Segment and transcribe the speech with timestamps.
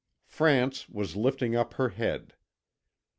[0.25, 2.33] France was lifting up her head.